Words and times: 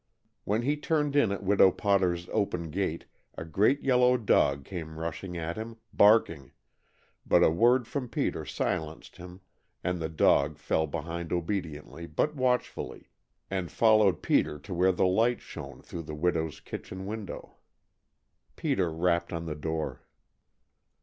When 0.45 0.63
he 0.63 0.77
turned 0.77 1.15
in 1.15 1.31
at 1.31 1.43
Widow 1.43 1.71
Potter's 1.71 2.27
open 2.29 2.71
gate 2.71 3.05
a 3.37 3.45
great 3.45 3.83
yellow 3.83 4.17
dog 4.17 4.65
came 4.65 4.97
rushing 4.97 5.37
at 5.37 5.57
him, 5.57 5.77
barking, 5.93 6.53
but 7.23 7.43
a 7.43 7.51
word 7.51 7.87
from 7.87 8.09
Peter 8.09 8.43
silenced 8.43 9.17
him 9.17 9.41
and 9.83 9.99
the 10.01 10.09
dog 10.09 10.57
fell 10.57 10.87
behind 10.87 11.31
obediently 11.31 12.07
but 12.07 12.33
watchfully, 12.35 13.09
and 13.51 13.71
followed 13.71 14.23
Peter 14.23 14.57
to 14.57 14.73
where 14.73 14.91
the 14.91 15.05
light 15.05 15.39
shone 15.39 15.83
through 15.83 16.01
the 16.01 16.15
widow's 16.15 16.61
kitchen 16.61 17.05
window. 17.05 17.57
Peter 18.55 18.91
rapped 18.91 19.31
on 19.31 19.45
the 19.45 19.53
door. 19.53 20.01